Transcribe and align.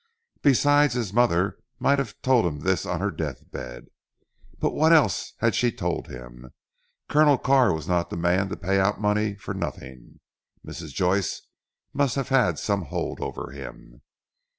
Besides 0.41 0.95
his 0.95 1.13
mother 1.13 1.59
might 1.77 1.99
have 1.99 2.19
told 2.23 2.43
him 2.47 2.61
this 2.61 2.87
on 2.87 2.99
her 3.01 3.11
deathbed. 3.11 3.85
But 4.57 4.71
what 4.71 4.91
else 4.91 5.33
had 5.37 5.53
she 5.53 5.71
told 5.71 6.07
him? 6.07 6.55
Colonel 7.07 7.37
Carr 7.37 7.71
was 7.71 7.87
not 7.87 8.09
the 8.09 8.17
man 8.17 8.49
to 8.49 8.57
pay 8.57 8.79
out 8.79 8.99
money 8.99 9.35
for 9.35 9.53
nothing. 9.53 10.19
Mrs. 10.65 10.91
Joyce 10.91 11.43
must 11.93 12.15
have 12.15 12.29
had 12.29 12.57
some 12.57 12.85
hold 12.85 13.21
over 13.21 13.51
him. 13.51 14.01